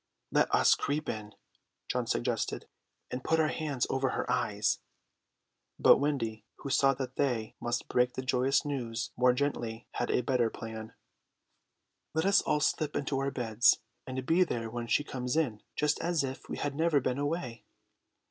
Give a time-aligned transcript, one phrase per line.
[0.31, 1.35] "Let us creep in,"
[1.87, 2.67] John suggested,
[3.11, 4.79] "and put our hands over her eyes."
[5.77, 10.21] But Wendy, who saw that they must break the joyous news more gently, had a
[10.21, 10.95] better plan.
[12.15, 13.77] "Let us all slip into our beds,
[14.07, 17.63] and be there when she comes in, just as if we had never been away."